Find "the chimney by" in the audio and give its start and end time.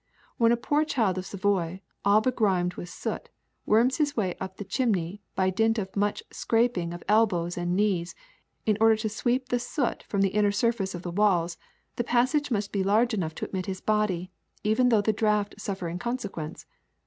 4.57-5.51